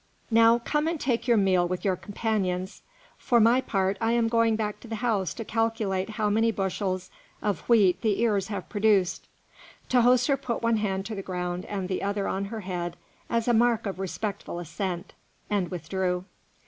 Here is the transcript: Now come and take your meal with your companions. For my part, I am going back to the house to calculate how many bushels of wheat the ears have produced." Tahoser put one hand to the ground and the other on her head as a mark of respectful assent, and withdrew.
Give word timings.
Now 0.31 0.57
come 0.57 0.87
and 0.87 0.99
take 0.99 1.27
your 1.27 1.37
meal 1.37 1.67
with 1.67 1.85
your 1.85 1.95
companions. 1.95 2.81
For 3.19 3.39
my 3.39 3.61
part, 3.61 3.97
I 4.01 4.13
am 4.13 4.29
going 4.29 4.55
back 4.55 4.79
to 4.79 4.87
the 4.87 4.95
house 4.95 5.31
to 5.35 5.45
calculate 5.45 6.09
how 6.17 6.27
many 6.27 6.51
bushels 6.51 7.11
of 7.39 7.59
wheat 7.69 8.01
the 8.01 8.19
ears 8.19 8.47
have 8.47 8.67
produced." 8.67 9.27
Tahoser 9.91 10.41
put 10.41 10.63
one 10.63 10.77
hand 10.77 11.05
to 11.05 11.13
the 11.13 11.21
ground 11.21 11.65
and 11.65 11.87
the 11.87 12.01
other 12.01 12.27
on 12.27 12.45
her 12.45 12.61
head 12.61 12.97
as 13.29 13.47
a 13.47 13.53
mark 13.53 13.85
of 13.85 13.99
respectful 13.99 14.57
assent, 14.57 15.13
and 15.51 15.69
withdrew. 15.69 16.25